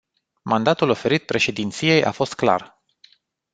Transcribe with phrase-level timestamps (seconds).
[0.41, 2.81] Mandatul oferit președinției a fost clar.